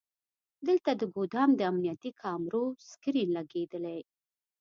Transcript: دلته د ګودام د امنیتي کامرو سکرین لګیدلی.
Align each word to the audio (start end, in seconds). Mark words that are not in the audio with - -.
دلته 0.67 0.91
د 0.99 1.01
ګودام 1.15 1.49
د 1.55 1.59
امنیتي 1.71 2.11
کامرو 2.21 2.63
سکرین 2.91 3.29
لګیدلی. 3.37 3.99